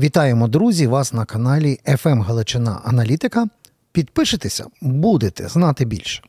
[0.00, 0.86] Вітаємо, друзі!
[0.86, 3.46] Вас на каналі FM Галичина Аналітика.
[3.92, 6.22] Підпишитеся, будете знати більше.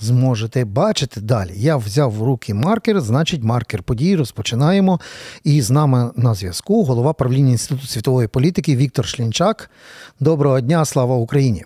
[0.00, 1.50] Зможете бачити далі.
[1.56, 4.16] Я взяв в руки маркер, значить, маркер подій.
[4.16, 5.00] Розпочинаємо.
[5.44, 9.70] І з нами на зв'язку голова правління Інституту світової політики Віктор Шлінчак.
[10.20, 11.64] Доброго дня, слава Україні!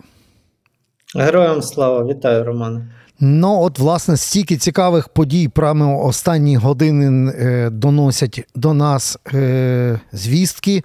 [1.14, 2.90] Героям слава, вітаю, Роман.
[3.20, 10.82] Ну, от, власне, стільки цікавих подій прямо останні години е, доносять до нас е, звістки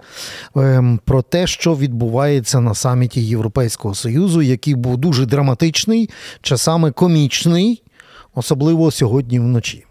[0.56, 6.10] е, про те, що відбувається на саміті Європейського Союзу, який був дуже драматичний,
[6.42, 7.82] часами комічний,
[8.34, 9.84] особливо сьогодні вночі.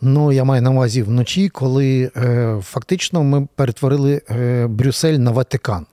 [0.00, 5.86] Ну, я маю на увазі вночі, коли е, фактично ми перетворили е, Брюссель на Ватикан.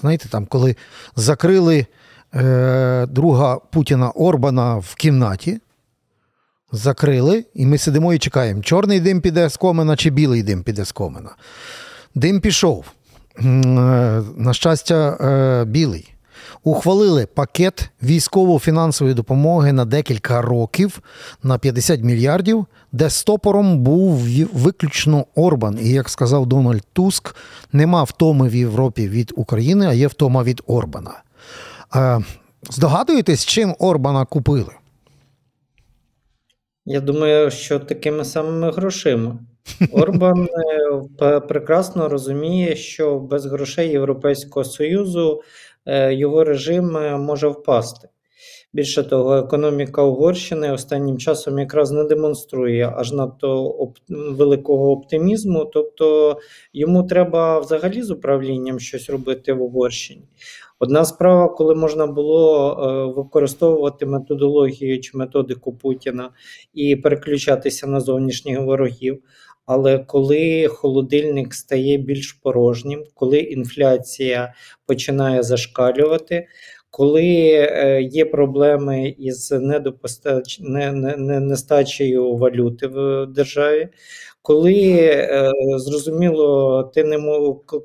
[0.00, 0.76] Знаєте, там, коли
[1.16, 1.86] закрили.
[2.34, 5.60] Е, друга Путіна Орбана в кімнаті.
[6.72, 10.84] Закрили, і ми сидимо і чекаємо, чорний дим піде з комена чи білий дим піде
[10.84, 11.30] з комена.
[12.14, 12.84] Дим пішов.
[13.38, 13.42] Е,
[14.36, 16.14] на щастя, е, білий.
[16.64, 21.00] Ухвалили пакет військово-фінансової допомоги на декілька років
[21.42, 25.78] на 50 мільярдів, де стопором був виключно Орбан.
[25.82, 27.36] І як сказав Дональд Туск,
[27.72, 31.22] нема втоми в Європі від України, а є втома від Орбана.
[32.70, 34.72] Здогадуєтесь, чим Орбана купили?
[36.86, 39.38] Я думаю, що такими самими грошима.
[39.92, 40.48] Орбан
[41.22, 45.42] е, прекрасно розуміє, що без грошей Європейського Союзу
[45.86, 48.08] е, його режим е, може впасти.
[48.74, 55.64] Більше того, економіка Угорщини останнім часом якраз не демонструє аж надто оп великого оптимізму.
[55.64, 56.36] Тобто
[56.72, 60.22] йому треба взагалі з управлінням щось робити в Угорщині.
[60.82, 66.30] Одна справа, коли можна було е, використовувати методологію чи методику Путіна
[66.74, 69.22] і переключатися на зовнішніх ворогів.
[69.66, 74.54] Але коли холодильник стає більш порожнім, коли інфляція
[74.86, 76.46] починає зашкалювати,
[76.90, 80.60] коли е, є проблеми із недопостач...
[80.60, 83.88] не, не, не, нестачею валюти в державі,
[84.42, 87.18] коли е, зрозуміло, ти не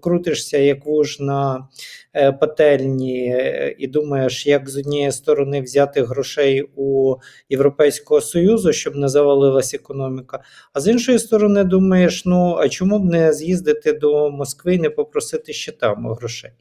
[0.02, 1.68] крутишся як вуж на
[2.14, 7.16] е, пательні е, і думаєш, як з однієї сторони взяти грошей у
[7.50, 10.40] Європейського Союзу, щоб не завалилась економіка,
[10.74, 14.90] а з іншої сторони, думаєш, ну а чому б не з'їздити до Москви і не
[14.90, 16.52] попросити ще там грошей?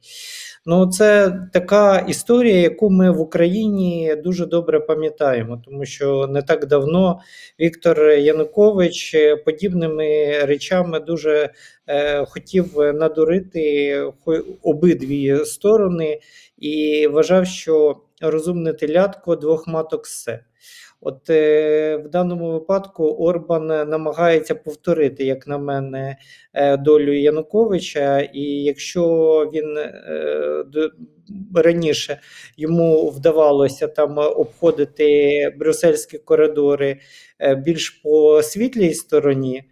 [0.69, 6.67] Ну, це така історія, яку ми в Україні дуже добре пам'ятаємо, тому що не так
[6.67, 7.21] давно
[7.61, 11.51] Віктор Янукович подібними речами дуже
[11.87, 14.03] е, хотів надурити
[14.63, 16.21] обидві сторони
[16.59, 20.41] і вважав, що розумне телятко двох маток все.
[21.01, 26.17] От е, в даному випадку Орбан намагається повторити, як на мене,
[26.55, 29.05] е, долю Януковича, і якщо
[29.55, 30.91] він е,
[31.55, 32.21] раніше
[32.57, 37.01] йому вдавалося там обходити брюссельські коридори
[37.41, 39.65] е, більш по світлій стороні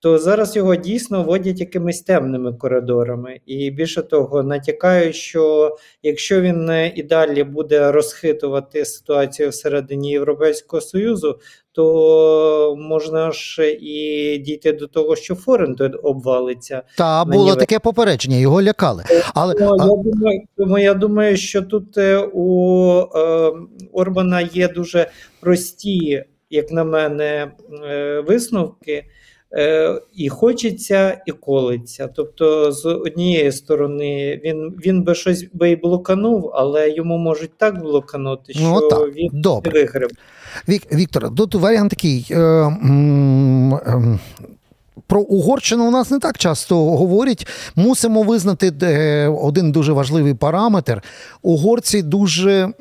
[0.00, 3.40] то зараз його дійсно водять якимись темними коридорами.
[3.46, 11.38] І більше того, натякаю, що якщо він і далі буде розхитувати ситуацію всередині Європейського Союзу,
[11.72, 16.82] то можна ж і дійти до того, що Форен обвалиться.
[16.96, 19.04] Та було таке попередження, його лякали.
[19.34, 23.52] Але ну, я думаю, тому я думаю, що тут е, у е,
[23.92, 27.52] Орбана є дуже прості, як на мене,
[27.84, 29.04] е, висновки.
[29.56, 32.08] Е, і хочеться, і колиться.
[32.16, 37.82] Тобто, з однієї сторони, він він би щось би і блоканув, але йому можуть так
[37.82, 39.14] блоканути, ну, що ну, так.
[39.14, 39.72] він Добре.
[39.72, 40.10] не виграв.
[40.68, 42.26] Вік, Віктор, тут варіант такий.
[42.30, 44.18] Е, е,
[45.06, 47.46] про Угорщину у нас не так часто говорять.
[47.76, 51.02] Мусимо визнати е, один дуже важливий параметр.
[51.42, 52.72] Угорці дуже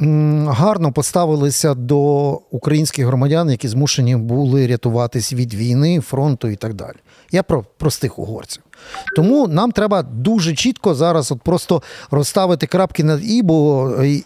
[0.47, 6.95] гарно поставилися до українських громадян, які змушені були рятуватись від війни, фронту і так далі.
[7.31, 8.63] Я про простих угорців.
[9.15, 14.23] Тому нам треба дуже чітко зараз от просто розставити крапки над і, бо е,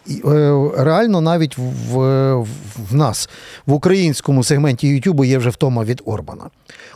[0.76, 1.98] реально навіть в,
[2.90, 3.28] в нас
[3.66, 6.44] в українському сегменті Ютубу є вже втома від Орбана.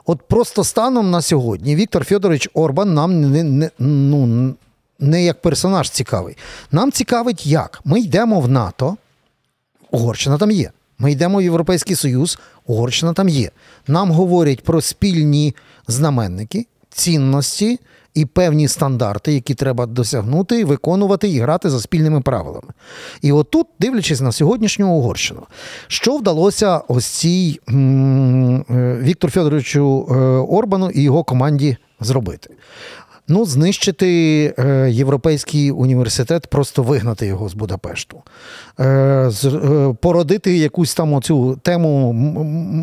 [0.06, 4.54] От просто станом на сьогодні Віктор Федорович Орбан нам не, не, ну,
[4.98, 6.36] не як персонаж цікавий.
[6.72, 8.96] Нам цікавить, як ми йдемо в НАТО,
[9.90, 10.70] Угорщина там є.
[10.98, 13.50] Ми йдемо в Європейський Союз, Угорщина там є.
[13.86, 15.54] Нам говорять про спільні
[15.88, 17.80] знаменники, цінності
[18.18, 22.68] і певні стандарти, які треба досягнути, виконувати і грати за спільними правилами.
[23.22, 25.42] І отут, дивлячись на сьогоднішню Угорщину,
[25.86, 27.72] що вдалося ось цій е,
[29.02, 30.14] Віктору Федоровичу е,
[30.54, 32.50] Орбану і його команді зробити?
[33.30, 34.08] Ну, знищити
[34.58, 38.22] е, європейський університет, просто вигнати його з Будапешту,
[38.78, 39.30] е, е,
[40.00, 42.12] породити якусь там оцю тему.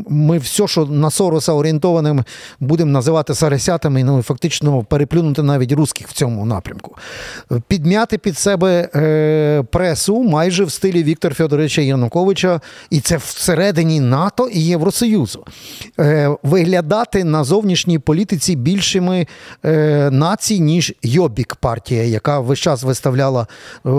[0.09, 2.23] Ми все, що на Сороса орієнтованим,
[2.59, 6.97] будемо називати саресятами, ну і фактично переплюнути навіть русських в цьому напрямку.
[7.67, 8.87] Підмяти під себе
[9.71, 15.45] пресу майже в стилі Віктора Федоровича Януковича, і це всередині НАТО і Євросоюзу.
[16.43, 19.27] Виглядати на зовнішній політиці більшими
[19.65, 23.47] е, націй, ніж Йобік партія, яка весь час виставляла
[23.85, 23.89] е,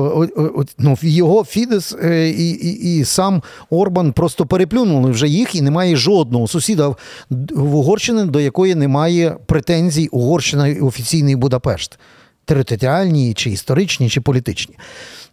[0.78, 6.48] ну, його Фідес і, і, і сам Орбан просто переплюнули вже їх, і немає жодного
[6.48, 6.94] сусіда
[7.50, 11.98] в Угорщини, до якої немає претензій Угорщина і офіційний Будапешт.
[12.44, 14.74] Територіальні, чи історичні, чи політичні.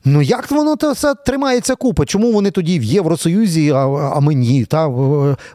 [0.06, 2.06] Ну як воно все тримається купа?
[2.06, 3.86] Чому вони тоді в Євросоюзі, а
[4.16, 4.66] а мені?
[4.66, 4.90] Та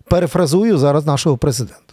[0.08, 1.87] перефразую зараз нашого президента.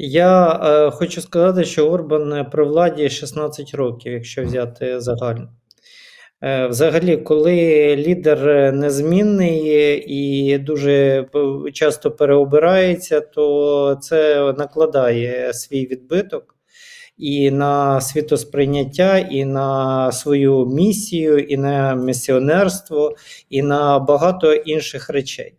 [0.00, 5.48] Я е, хочу сказати, що Орбан при владі 16 років, якщо взяти загально.
[6.42, 9.60] Е, Взагалі, коли лідер незмінний
[10.06, 11.26] і дуже
[11.72, 16.54] часто переобирається, то це накладає свій відбиток
[17.18, 23.16] і на світосприйняття, і на свою місію, і на місіонерство,
[23.50, 25.54] і на багато інших речей.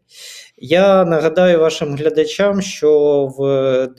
[0.61, 3.41] Я нагадаю вашим глядачам, що в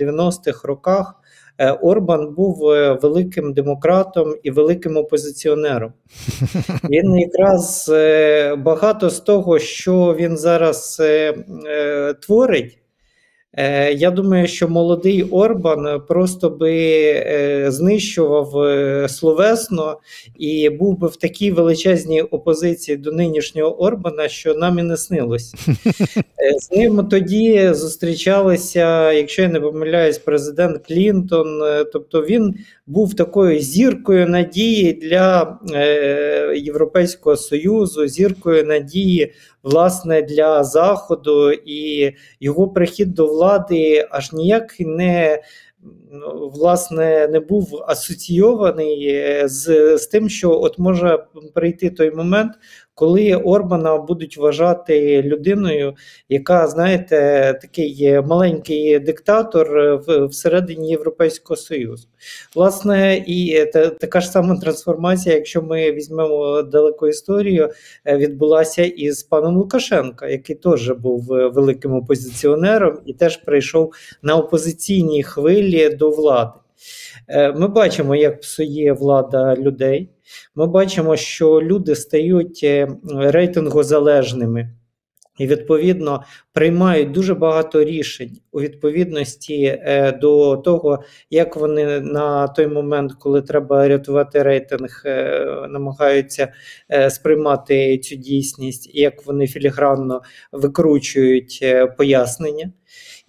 [0.01, 1.15] 90-х роках.
[1.61, 5.93] Е, Орбан був е, великим демократом і великим опозиціонером.
[6.91, 11.03] Він якраз е, багато з того, що він зараз
[12.27, 12.79] творить,
[13.93, 19.99] я думаю, що молодий Орбан просто би е, знищував е, словесно
[20.39, 25.55] і був би в такій величезній опозиції до нинішнього Орбана, що нам і не снилось.
[26.61, 31.61] З ним тоді зустрічалися, якщо я не помиляюсь, президент Клінтон.
[31.93, 32.55] Тобто він
[32.87, 35.59] був такою зіркою надії для
[36.57, 39.33] Європейського Союзу, зіркою надії
[39.63, 45.43] власне для Заходу, і його прихід до влади аж ніяк не
[46.13, 51.25] ну, власне не був асоційований е, з, з тим, що от може
[51.55, 52.53] прийти той момент,
[53.01, 55.95] коли Орбана будуть вважати людиною,
[56.29, 57.17] яка, знаєте,
[57.63, 59.69] такий маленький диктатор
[60.07, 62.09] в, всередині Європейського Союзу.
[62.55, 63.67] Власне, і
[64.01, 67.71] така ж сама трансформація, якщо ми візьмемо далеку історію,
[68.05, 73.93] е, відбулася із паном Лукашенко, який теж був великим опозиціонером і теж прийшов
[74.23, 76.60] на опозиційній хвилі до влади.
[77.29, 80.11] Е, ми бачимо, як псує влада людей.
[80.55, 84.71] Ми бачимо, що люди стають е, рейтингозалежними.
[85.39, 86.23] І, відповідно,
[86.53, 93.43] приймають дуже багато рішень у відповідності е, до того, як вони на той момент, коли
[93.43, 95.03] треба рятувати рейтинг,
[95.69, 96.53] намагаються
[97.11, 100.23] сприймати цю дійсність, як вони філігранно
[100.53, 101.65] викручують
[101.99, 102.73] пояснення.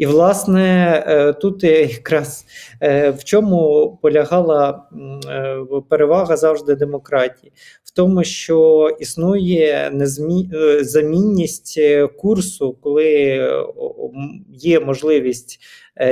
[0.02, 2.46] І, власне, е, тут якраз
[2.82, 4.84] е, в чому полягала
[5.28, 5.58] е,
[5.90, 7.52] перевага завжди демократії,
[7.84, 10.50] в тому, що існує незмі...
[10.80, 11.80] замінність
[12.18, 13.06] курсу, коли
[14.50, 15.60] є можливість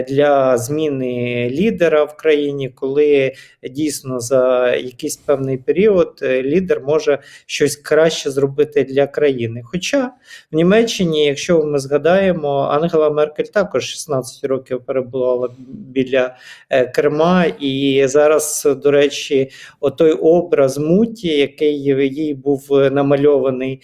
[0.08, 3.34] для зміни лідера в країні, коли
[3.72, 9.62] дійсно за якийсь певний період е, лідер може щось краще зробити для країни.
[9.66, 10.12] Хоча
[10.52, 16.36] в Німеччині, якщо ми згадаємо, Ангела Меркель також 16 років перебувала біля
[16.70, 23.82] е, Керма, і зараз, до речі, отой образ муті, який їй був намальований,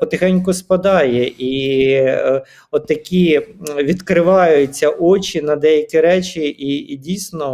[0.00, 2.00] потихеньку спадає, і
[2.70, 3.40] отакі
[3.78, 7.46] відкриваються очі очі на деякі речі, і і дійсно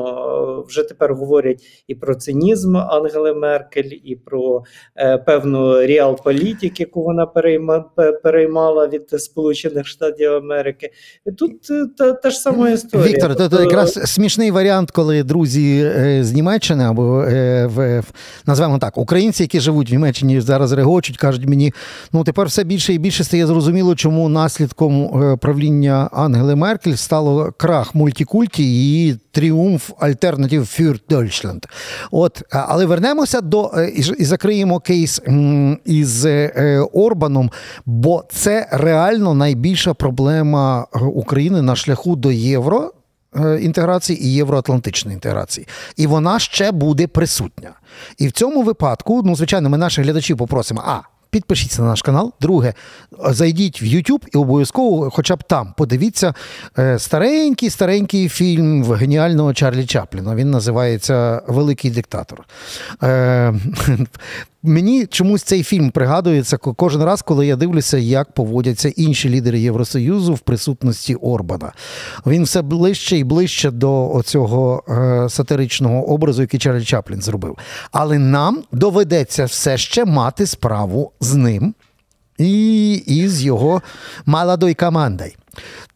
[0.60, 4.62] е, вже тепер говорять і про цинізм Ангели Меркель, і про
[4.96, 7.84] е, певну реал-політик, яку вона перейма,
[8.22, 10.90] переймала від Сполучених Штатів Америки.
[11.26, 13.08] І Тут е, та, та ж сама історія.
[13.08, 13.56] Віктор, тобто...
[13.56, 18.02] це якраз смішний варіант, коли друзі е, з Німеччини або е, в
[18.46, 21.72] називаємо так, українці, які живуть в Німеччині, зараз регочуть, кажуть мені,
[22.12, 27.94] ну тепер все більше і більше стає зрозуміло, чому наслідком правління Ангели Меркель стало крах
[27.94, 31.64] мультикульті і тріумф Альтернатив für Deutschland.
[32.10, 33.88] От, Але вернемося до е,
[34.18, 35.22] і закриємо кейс
[35.84, 37.50] із е, Орбаном,
[37.86, 42.92] бо це реально найбільша проблема е, України на шляху до євро.
[43.60, 45.66] Інтеграції і євроатлантичної інтеграції,
[45.96, 47.70] і вона ще буде присутня.
[48.18, 52.32] І в цьому випадку, ну звичайно, ми наших глядачів попросимо: а підпишіться на наш канал.
[52.40, 52.74] Друге,
[53.28, 56.34] зайдіть в YouTube і обов'язково, хоча б там, подивіться
[56.78, 60.34] е, старенький старенький фільм геніального Чарлі Чапліна.
[60.34, 62.44] Він називається Великий диктатор.
[63.02, 63.54] Е,
[64.62, 70.34] Мені чомусь цей фільм пригадується кожен раз, коли я дивлюся, як поводяться інші лідери Євросоюзу
[70.34, 71.72] в присутності Орбана.
[72.26, 77.58] Він все ближче і ближче до цього е, сатиричного образу, який Чарлі Чаплін зробив.
[77.92, 81.74] Але нам доведеться все ще мати справу з ним
[82.38, 83.82] і, і з його
[84.26, 85.32] молодою командою.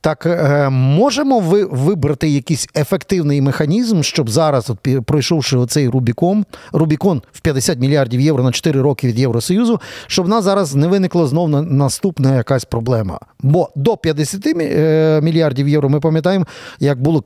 [0.00, 7.22] Так е, можемо ви вибрати якийсь ефективний механізм, щоб зараз, от, пройшовши оцей Рубікон, Рубікон
[7.32, 11.26] в 50 мільярдів євро на 4 роки від Євросоюзу, щоб в нас зараз не виникла
[11.26, 13.18] знов наступна якась проблема.
[13.40, 16.46] Бо до 50 е, мільярдів євро ми пам'ятаємо,
[16.80, 17.24] як було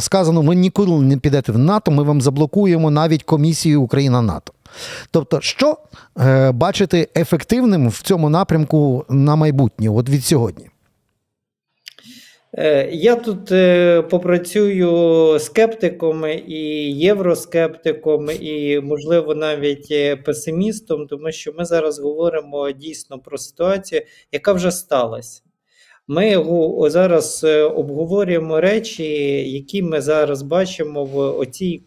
[0.00, 4.51] сказано, ви ніколи не підете в НАТО, ми вам заблокуємо навіть комісію Україна НАТО.
[5.10, 5.76] Тобто, що
[6.20, 10.68] е, бачити ефективним в цьому напрямку на майбутнє, от від сьогодні?
[12.58, 16.58] Е, я тут е, попрацюю скептиком і
[16.92, 24.02] євроскептиком, і, можливо, навіть е, песимістом, тому що ми зараз говоримо дійсно про ситуацію,
[24.32, 25.42] яка вже сталася.
[26.08, 26.44] Ми
[26.90, 29.04] зараз обговорюємо речі,
[29.52, 31.82] які ми зараз бачимо в оцій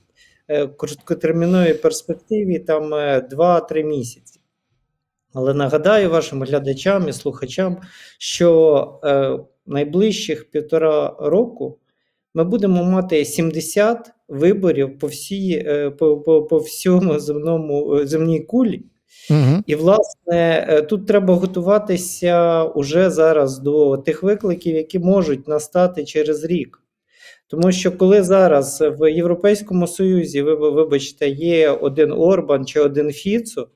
[0.78, 4.40] короткотерміновій перспективі там 2-3 місяці.
[5.34, 7.78] Але нагадаю вашим глядачам і слухачам,
[8.18, 9.00] що
[9.66, 11.80] найближчих півтора року
[12.36, 18.40] ми будемо мати 70 виборів по всій, е, по, по, по всьому земному е, земній
[18.40, 18.84] кулі.
[19.30, 19.64] Угу.
[19.66, 26.44] І, власне, е, тут треба готуватися уже зараз до тих викликів, які можуть настати через
[26.44, 26.82] рік.
[27.48, 33.68] Тому що коли зараз в Європейському Союзі, ви вибачте, є один Орбан чи один Фіцо,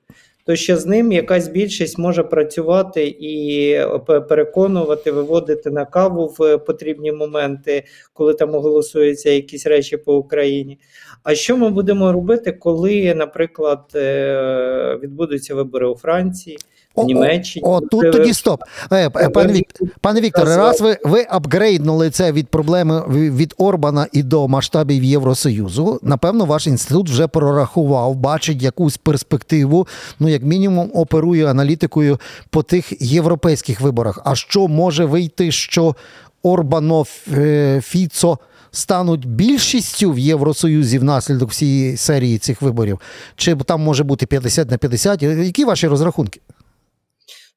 [0.46, 3.88] то ще з ним якась більшість може працювати і е,
[4.30, 7.84] переконувати, виводити на каву в потрібні моменти,
[8.14, 10.80] коли там голосуються якісь речі по Україні.
[11.24, 16.58] А що ми будемо робити, коли, наприклад, е, відбудуться вибори у Франції?
[16.96, 17.66] В Німеччині.
[17.66, 18.64] О, о тут тоді стоп.
[18.92, 24.08] Е, е, пане Вік, пане Вікторе, раз ви ви апгрейднули це від проблеми від Орбана
[24.12, 26.00] і до масштабів Євросоюзу.
[26.04, 29.88] Напевно, ваш інститут вже прорахував, бачить якусь перспективу,
[30.20, 32.20] ну як мінімум, оперує аналітикою
[32.50, 34.22] по тих європейських виборах.
[34.26, 35.96] А що може вийти, що
[36.44, 38.38] Орбано е, Фіцо
[38.72, 43.00] стануть більшістю в Євросоюзі внаслідок всієї серії цих виборів?
[43.36, 45.24] Чи там може бути 50 на 50?
[45.24, 46.42] Які ваші розрахунки?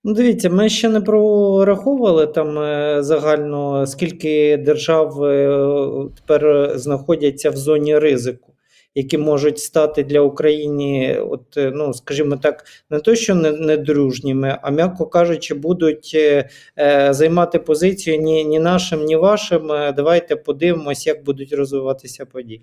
[0.05, 7.57] Ну, дивіться, ми ще не прораховували там е, загально, скільки держав е, тепер знаходяться в
[7.57, 8.52] зоні ризику
[8.95, 14.59] які можуть стати для України, от е, ну скажімо так, не то, що не, не
[14.63, 19.73] а м'яко кажучи, будуть е, е, займати позицію ні ні нашим, ні вашим.
[19.73, 22.63] Е, давайте подивимось, як будуть розвиватися події.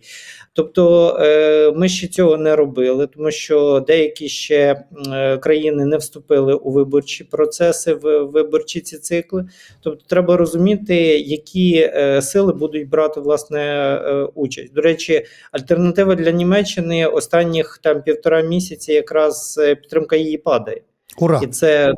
[0.53, 4.83] Тобто е, ми ще цього не робили, тому що деякі ще
[5.41, 9.45] країни не вступили у виборчі процеси, в виборчі ці цикли.
[9.81, 14.73] Тобто, треба розуміти, які е, сили будуть брати власне е, участь.
[14.73, 20.81] До речі, альтернатива для Німеччини останніх там півтора місяці якраз е, підтримка її падає.
[21.19, 21.39] Ура!
[21.43, 21.93] І це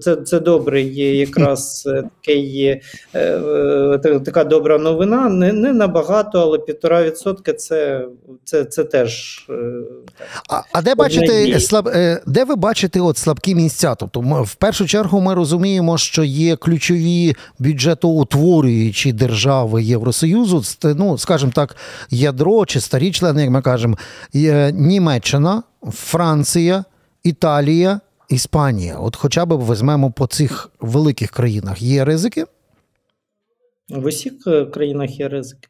[0.00, 2.80] це, це добрий якраз е, такий, е,
[3.14, 5.28] е, така добра новина.
[5.28, 8.06] Не не набагато, але півтора відсотка це
[8.44, 9.46] це, це теж.
[9.50, 9.54] Е,
[10.50, 11.90] а а де бачите слаб,
[12.26, 13.94] де ви бачите от слабкі місця?
[13.94, 21.76] Тобто, в першу чергу ми розуміємо, що є ключові бюджетоутворюючі держави Євросоюзу, ну, скажімо так,
[22.10, 23.98] ядро чи старі члени, як ми кажемо,
[24.72, 26.84] Німеччина, Франція,
[27.24, 28.00] Італія.
[28.28, 32.44] Іспанія, от хоча б візьмемо по цих великих країнах, є ризики?
[33.88, 35.68] В усіх е, країнах є ризики.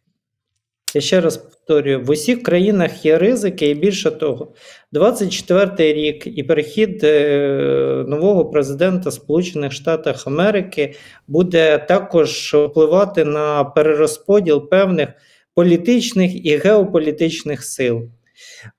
[0.95, 4.53] Я ще раз повторюю: в усіх країнах є ризики, і більше того,
[4.93, 10.95] 24 й рік і перехід е, нового президента Сполучених Штатів Америки
[11.29, 15.09] буде також впливати на перерозподіл певних
[15.55, 18.09] політичних і геополітичних сил.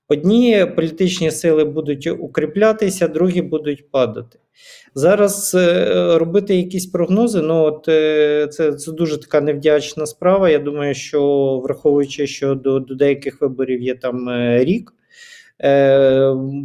[0.08, 4.38] Одні політичні сили будуть укріплятися, другі будуть падати.
[4.94, 10.50] Зараз е, робити якісь прогнози, ну от е, це це дуже така невдячна справа.
[10.50, 14.92] Я думаю, що враховуючи, що до, до деяких виборів є там е, рік.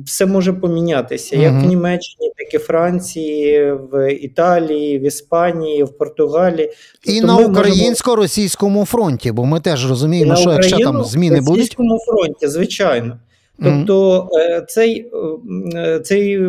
[0.05, 5.97] Все може помінятися як в Німеччині, так і в Франції, в Італії, в Іспанії, в
[5.97, 6.71] Португалії
[7.03, 11.49] і тобто на українсько-російському фронті, бо ми теж розуміємо, що якщо там зміни будуть.
[11.49, 13.19] На російському фронті, звичайно.
[13.59, 15.11] Тобто е, цей
[15.75, 16.39] е, цей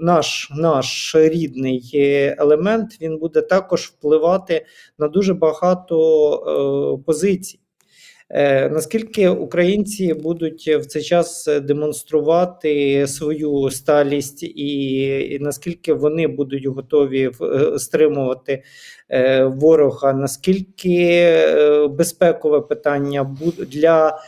[0.00, 1.90] наш наш рідний
[2.38, 4.66] елемент він буде також впливати
[4.98, 7.59] на дуже багато позицій.
[8.32, 17.30] Е, наскільки українці будуть в цей час демонструвати свою сталість, і, наскільки вони будуть готові
[17.42, 18.62] е, стримувати
[19.08, 20.12] е, ворога?
[20.12, 21.34] Наскільки
[21.90, 24.18] безпекове питання буде для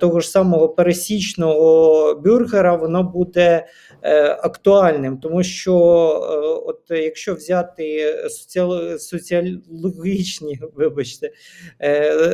[0.00, 3.66] того ж самого пересічного бюргера, воно буде
[4.42, 5.76] актуальним, тому що,
[6.66, 8.14] от якщо взяти
[8.98, 11.30] соціологічні, вибачте,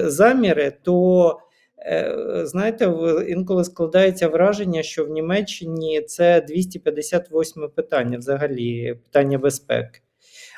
[0.06, 1.38] заміри, то
[1.87, 2.92] Е, знаєте,
[3.28, 10.00] інколи складається враження, що в Німеччині це 258 питання взагалі питання безпеки.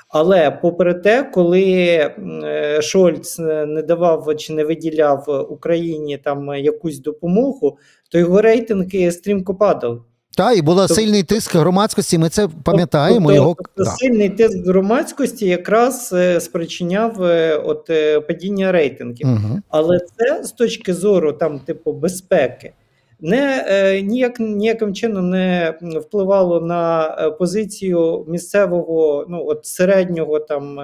[0.09, 7.79] Але попри те, коли е, Шольц не давав чи не виділяв Україні там якусь допомогу,
[8.11, 10.01] то його рейтинги стрімко падали.
[10.37, 12.19] Так, і був тобто, сильний тиск громадськості.
[12.19, 13.29] Ми це пам'ятаємо.
[13.29, 19.27] Тобто, його тобто сильний тиск громадськості якраз е, спричиняв е, от е, падіння рейтингів.
[19.29, 19.61] Угу.
[19.69, 22.73] Але це з точки зору там, типу, безпеки,
[23.21, 27.05] не ніяк ніяким чином не впливало на
[27.39, 30.79] позицію місцевого, ну от середнього там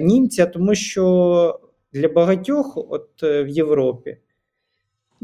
[0.00, 1.60] німця, тому що
[1.92, 4.16] для багатьох, от в Європі.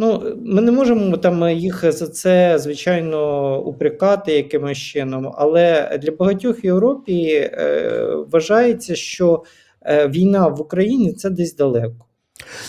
[0.00, 6.64] Ну, ми не можемо там їх за це, звичайно, упрекати якимось чином, але для багатьох
[6.64, 9.42] в Європі е, вважається, що
[9.82, 12.09] е, війна в Україні це десь далеко.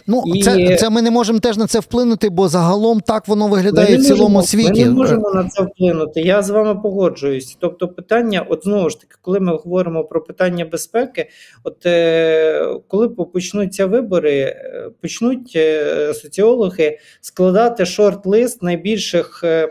[0.08, 0.44] Ну, і...
[0.44, 4.02] це це ми не можемо теж на це вплинути, бо загалом так воно виглядає в
[4.04, 4.86] цілому можемо, світі.
[4.86, 6.22] Ми не можемо на це вплинути.
[6.22, 7.58] Я з вами погоджуюсь.
[7.60, 11.30] Тобто, питання, от знову ж таки, коли ми говоримо про питання безпеки,
[11.64, 19.70] от е, коли почнуться вибори, е, почнуть е, соціологи складати шорт-лист найбільших е,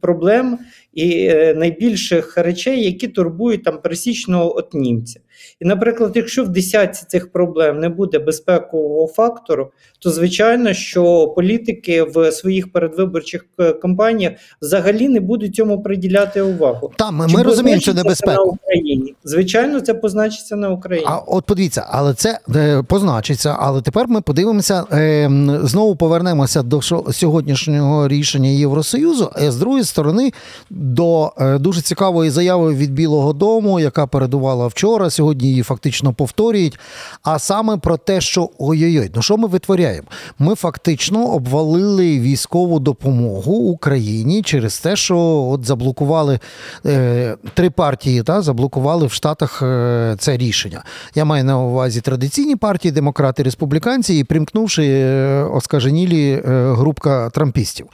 [0.00, 0.58] проблем
[0.92, 5.20] і е, найбільших речей, які турбують там пересічного от німця.
[5.62, 12.02] І, наприклад, якщо в десятці цих проблем не буде безпекового фактору, то звичайно, що політики
[12.02, 16.92] в своїх передвиборчих е, кампаніях взагалі не будуть цьому приділяти увагу.
[16.96, 19.14] Там ми, ми розуміємо, що небезпека на Україні.
[19.24, 21.06] Звичайно, це позначиться на Україні.
[21.10, 23.56] А от подивіться, але це е, позначиться.
[23.58, 25.30] Але тепер ми подивимося е,
[25.62, 26.82] знову повернемося до
[27.12, 29.30] сьогоднішнього рішення Євросоюзу.
[29.34, 30.32] А з другої сторони,
[30.70, 35.10] до е, дуже цікавої заяви від Білого Дому, яка передувала вчора.
[35.10, 36.78] Сьогодні її фактично повторюють.
[37.22, 40.08] А саме про те, що ой-ой-ой, ну що ми витворяємо?
[40.38, 45.18] Ми фактично обвалили військову допомогу Україні через те, що
[45.50, 46.40] от заблокували
[46.86, 50.84] е, три партії, та заблокували в Штатах е, це рішення.
[51.14, 57.86] Я маю на увазі традиційні партії, демократи, республіканці, і примкнувши е, оскаженілі е, групка трампістів.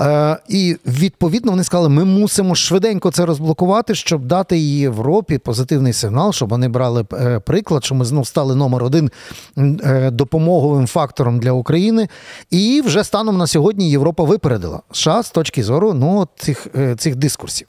[0.00, 6.32] Е, і відповідно вони сказали, ми мусимо швиденько це розблокувати, щоб дати Європі позитивний сигнал,
[6.32, 9.10] щоб вони брали е, приклад, що ми знов стали номер один
[9.58, 12.08] е, допомоговим фактором для України.
[12.50, 17.16] І вже станом на сьогодні Європа випередила США з точки зору ну, цих, е, цих
[17.16, 17.66] дискурсів.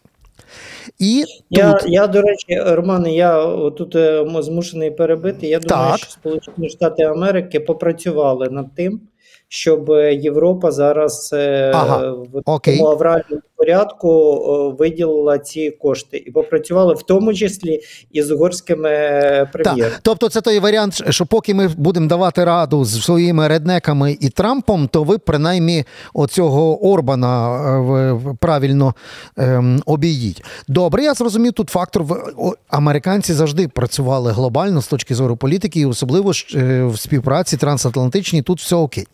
[0.99, 1.89] І Я, тут...
[1.89, 3.45] я, до речі, Романе, я
[3.77, 3.97] тут
[4.43, 5.47] змушений перебити.
[5.47, 5.99] Я думаю, так.
[5.99, 9.01] що Сполучені Штати Америки попрацювали над тим,
[9.49, 11.29] щоб Європа зараз
[11.73, 12.12] ага.
[12.33, 17.79] в тому авральному порядку виділила ці кошти і попрацювали в тому числі
[18.12, 18.89] і з угорськими
[19.53, 19.95] прем'єрами.
[20.01, 24.88] Тобто, це той варіант, що поки ми будемо давати раду з своїми реднеками і Трампом,
[24.88, 27.59] то ви принаймні оцього Орбана
[28.01, 28.93] е, правильно
[29.38, 30.43] ем, обійдіть.
[30.67, 32.05] Добре, я зрозумів тут фактор.
[32.67, 38.59] Американці завжди працювали глобально з точки зору політики, і особливо е, в співпраці трансатлантичній тут
[38.59, 39.07] все окей.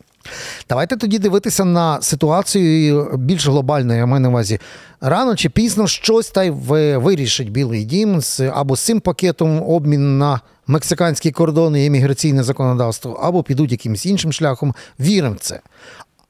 [0.68, 4.60] Давайте тоді дивитися на ситуацію більш глобально, я маю на увазі.
[5.00, 6.50] Рано чи пізно щось та й
[6.96, 13.12] вирішить Білий Дім з або з цим пакетом обмін на мексиканські кордони і імміграційне законодавство,
[13.12, 14.74] або підуть якимось іншим шляхом.
[15.00, 15.60] Віримо в це.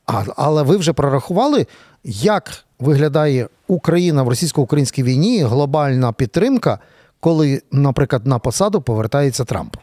[0.06, 1.66] А, Але ви вже прорахували,
[2.04, 6.78] як виглядає Україна в російсько-українській війні, глобальна підтримка,
[7.20, 9.76] коли, наприклад, на посаду повертається Трамп.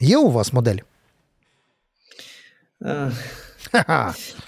[0.00, 0.78] Є у вас модель?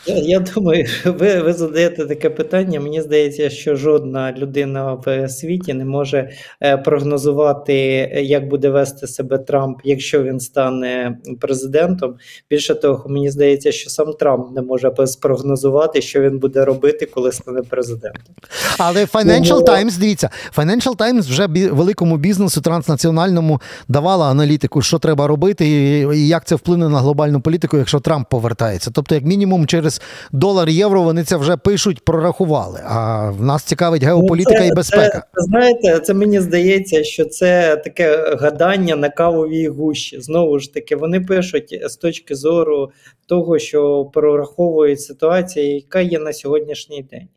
[0.07, 2.81] Я, я думаю, ви ви задаєте таке питання.
[2.81, 6.31] Мені здається, що жодна людина в світі не може
[6.62, 7.74] е, прогнозувати,
[8.22, 12.14] як буде вести себе Трамп, якщо він стане президентом.
[12.50, 17.33] Більше того, мені здається, що сам Трамп не може спрогнозувати, що він буде робити, коли
[17.33, 18.35] стане президентом.
[18.79, 19.79] Але Financial Тому...
[19.79, 25.66] Times, дивіться, Financial Times вже великому бізнесу транснаціональному давала аналітику, що треба робити,
[26.14, 28.90] і як це вплине на глобальну політику, якщо Трамп повертається.
[28.94, 30.01] Тобто тобто, як мінімум, через
[30.33, 32.81] долар євро вони це вже пишуть, прорахували.
[32.85, 35.23] А в нас цікавить геополітика це, і безпека.
[35.35, 40.21] Це, знаєте, це мені здається, що це таке гадання на кавовій гущі.
[40.21, 42.90] Знову ж таки, вони пишуть з точки зору
[43.27, 47.29] того, що прораховують ситуацію, яка є на сьогоднішній день.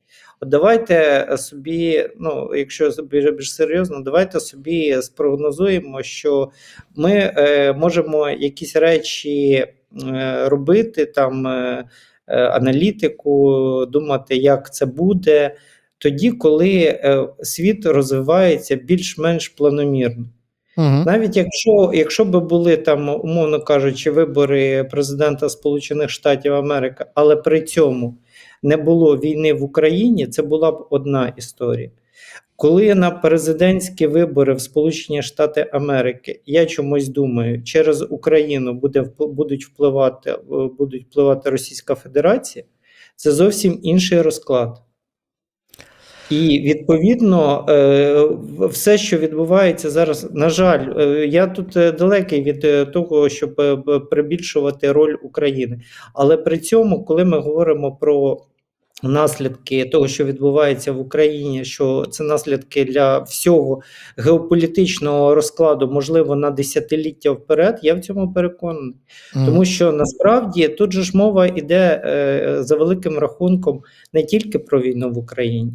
[0.41, 6.51] От давайте собі, ну якщо більш, більш серйозно, давайте собі спрогнозуємо, що
[6.95, 9.73] ми е, можемо якісь речі е,
[10.45, 11.47] робити там.
[11.47, 11.86] Е,
[12.28, 15.56] е Аналітику, думати, як це буде,
[15.97, 20.25] тоді, коли е, світ розвивається більш-менш планомірно.
[20.78, 21.04] Угу.
[21.06, 27.62] Навіть якщо якщо би були там, умовно кажучи, вибори президента Сполучених Штатів Америки, але при
[27.62, 28.17] цьому
[28.63, 31.89] не було війни в Україні, це була б одна історія.
[32.60, 39.65] Коли на президентські вибори в Сполучені Штати Америки, я чомусь думаю, через Україну буде будуть
[39.65, 40.36] впливати
[40.78, 42.65] будуть впливати Російська Федерація,
[43.15, 44.82] це зовсім інший розклад.
[46.30, 48.30] І відповідно е,
[48.67, 53.56] все, що відбувається зараз, на жаль, е, я тут е, далекий від того, щоб
[54.12, 55.80] прибільшувати роль України.
[56.13, 58.38] Але при цьому, коли ми говоримо про
[59.03, 63.81] наслідки того, що відбувається в Україні, що це наслідки для всього
[64.17, 68.95] геополітичного розкладу, можливо, на десятиліття вперед, я в цьому переконаний.
[69.35, 69.45] Mm.
[69.45, 72.01] Тому що насправді тут же ж мова йде
[72.59, 73.81] за великим рахунком
[74.13, 75.73] не тільки про війну в Україні.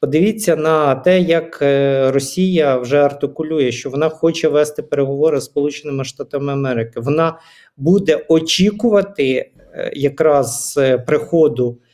[0.00, 6.04] Подивіться на те, як е, Росія вже артикулює, що вона хоче вести переговори з Сполученими
[6.04, 7.00] Штатами Америки.
[7.00, 7.38] Вона
[7.76, 11.85] буде очікувати е, якраз приходу Е,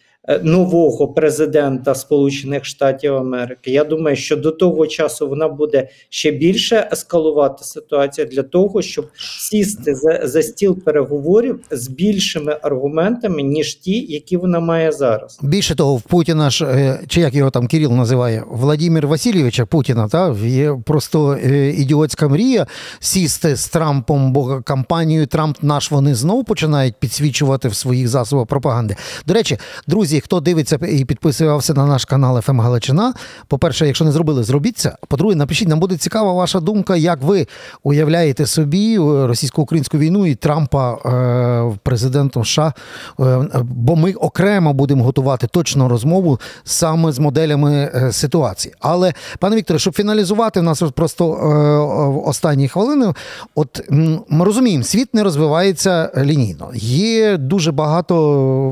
[0.43, 3.71] нового президента Сполучених Штатів Америки.
[3.71, 9.09] Я думаю, що до того часу вона буде ще більше ескалувати ситуацію для того, щоб
[9.39, 15.39] сісти за, за стіл переговорів з більшими аргументами, ніж ті, які вона має зараз.
[15.43, 20.09] Більше того, в Путіна ж е, чи як його там Кирил називає Владимир Васильовича Путіна,
[20.09, 22.67] та є просто е, ідіотська мрія
[23.01, 28.97] сісти з Трампом, бо кампанію Трамп наш вони знову починають підсвічувати в своїх засобах пропаганди.
[29.27, 33.14] До речі, друзі друзі, хто дивиться і підписувався на наш канал ФМ Галичина.
[33.48, 34.96] По-перше, якщо не зробили, зробіть це.
[35.09, 37.46] По-друге, напишіть, нам буде цікава ваша думка, як ви
[37.83, 42.72] уявляєте собі е, російсько-українську війну і Трампа е, президентом США.
[43.20, 48.75] Е, бо ми окремо будемо готувати точну розмову саме з моделями ситуації.
[48.81, 53.14] Але, пане Вікторе, щоб фіналізувати в нас просто е, останні хвилини,
[53.55, 53.81] от
[54.29, 56.70] ми розуміємо, світ не розвивається лінійно.
[56.75, 58.14] Є дуже багато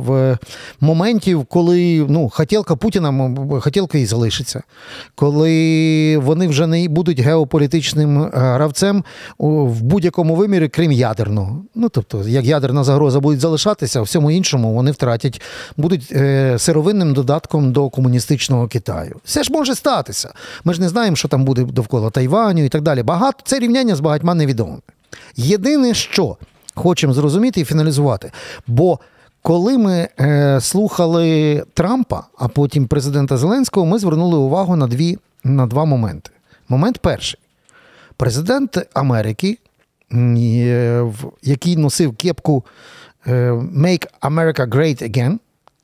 [0.07, 0.39] в
[0.81, 4.63] моментів моментів, коли ну, хотілка Путіна хотілка і залишиться,
[5.15, 9.05] коли вони вже не будуть геополітичним е, гравцем
[9.39, 11.65] в будь-якому вимірі, крім ядерного.
[11.75, 15.41] Ну тобто, як ядерна загроза буде залишатися, а всьому іншому вони втратять,
[15.77, 19.21] будуть е, сировинним додатком до комуністичного Китаю.
[19.25, 20.33] Все ж може статися.
[20.65, 23.03] Ми ж не знаємо, що там буде довкола Тайваню і так далі.
[23.03, 24.81] Багато це рівняння з багатьма невідомими.
[25.37, 26.37] Єдине, що
[26.75, 28.33] хочемо зрозуміти і фіналізувати,
[28.67, 28.99] бо
[29.43, 35.67] коли ми е, слухали Трампа, а потім президента Зеленського, ми звернули увагу на дві, на
[35.67, 36.31] два моменти.
[36.69, 37.41] Момент перший.
[38.17, 39.59] Президент Америки,
[40.13, 41.05] е,
[41.43, 42.65] який носив кепку
[43.27, 45.39] е, Make America Great Again,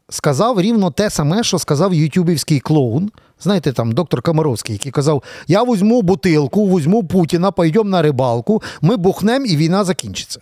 [0.08, 3.10] сказав рівно те саме, що сказав ютюбівський клоун.
[3.40, 8.96] Знаєте, там доктор Комаровський, який казав: Я візьму бутилку, візьму Путіна, пойдемо на рибалку, ми
[8.96, 10.40] бухнемо і війна закінчиться.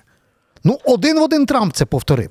[0.65, 2.31] Ну, один в один Трамп це повторив.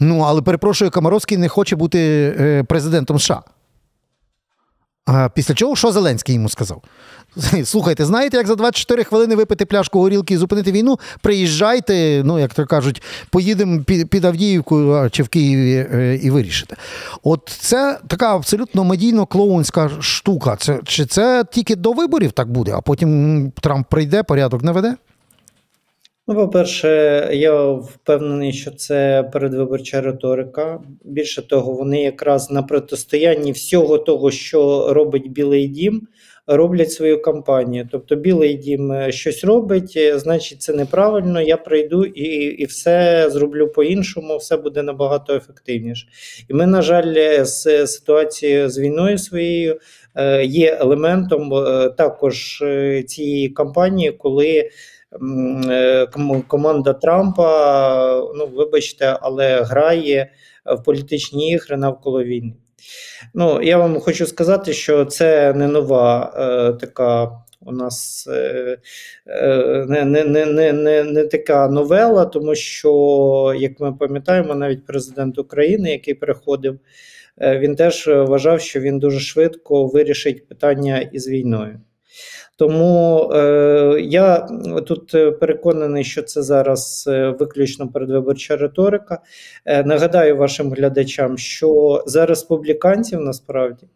[0.00, 1.98] Ну, але перепрошую, Комаровський не хоче бути
[2.40, 3.42] е, президентом США.
[5.06, 6.82] А Після чого що Зеленський йому сказав?
[7.64, 10.98] Слухайте, знаєте, як за 24 хвилини випити пляшку горілки і зупинити війну?
[11.20, 16.76] Приїжджайте, ну, як то кажуть, поїдемо під, Авдіївку чи в Києві е, і вирішите.
[17.22, 20.56] От це така абсолютно медійно клоунська штука.
[20.56, 24.96] Це, Чи це тільки до виборів так буде, а потім Трамп прийде, порядок не веде?
[26.28, 26.88] Ну, по-перше,
[27.32, 30.80] я впевнений, що це передвиборча риторика.
[31.04, 36.08] Більше того, вони якраз на протистоянні всього того, що робить Білий Дім,
[36.46, 37.88] роблять свою кампанію.
[37.92, 41.40] Тобто, Білий Дім е, щось робить, е, значить, це неправильно.
[41.40, 46.06] Я прийду і і все зроблю по-іншому, все буде набагато ефективніше.
[46.48, 49.78] І ми, на жаль, е, з ситуацією з війною своєю
[50.44, 51.50] є елементом
[51.98, 52.64] також
[53.06, 54.70] цієї кампанії, коли.
[55.70, 56.06] Е,
[56.48, 60.32] команда Трампа, ну вибачте, але грає
[60.64, 62.54] в політичні ігри навколо війни.
[63.34, 68.78] Ну, я вам хочу сказати, що це не нова е, така у нас е,
[69.26, 75.38] е, не, не, не, не, не, така новела, тому що, як ми пам'ятаємо, навіть президент
[75.38, 76.78] України, який приходив,
[77.40, 81.80] е, він теж вважав, що він дуже швидко вирішить питання із війною.
[82.62, 84.48] Тому е, я
[84.86, 89.18] тут е, переконаний, що це зараз е, виключно передвиборча риторика.
[89.66, 93.86] Е, нагадаю вашим глядачам, що за республіканців насправді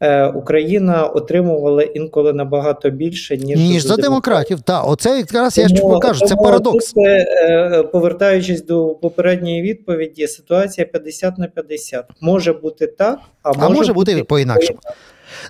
[0.00, 4.60] е, Україна отримувала інколи набагато більше, ніж, Ніж за демократів.
[4.60, 6.92] Так, оце якраз я ж Тому- покажу, це парадокс.
[6.92, 12.04] тут, повертаючись до попередньої відповіді, ситуація 50 на 50.
[12.20, 14.78] Може бути так, а може, А може бути по-інакшому.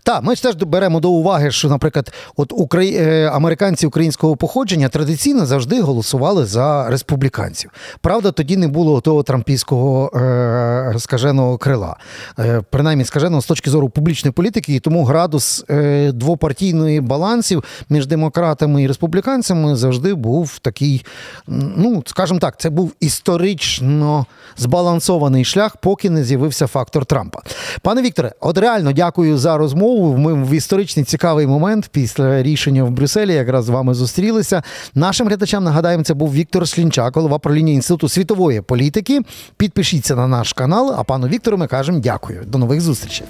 [0.03, 2.97] Так, ми ж теж беремо до уваги, що, наприклад, от украї...
[2.97, 7.71] е, американці українського походження традиційно завжди голосували за республіканців.
[8.01, 11.97] Правда, тоді не було того трампійського е, скаженого крила,
[12.39, 18.07] е, принаймні скаженого з точки зору публічної політики, і тому градус е, двопартійної балансів між
[18.07, 21.05] демократами і республіканцями завжди був такий,
[21.47, 27.41] ну скажімо так, це був історично збалансований шлях, поки не з'явився фактор Трампа.
[27.83, 30.17] Пане Вікторе, от реально дякую за розмову.
[30.17, 34.63] Ми в історичний цікавий момент після рішення в Брюсселі якраз з вами зустрілися.
[34.95, 39.21] Нашим глядачам нагадаємо, це був Віктор Слінчак, голова правління Інституту світової політики.
[39.57, 40.95] Підпишіться на наш канал.
[40.99, 42.45] А пану Віктору ми кажемо дякую.
[42.47, 43.27] До нових зустрічей.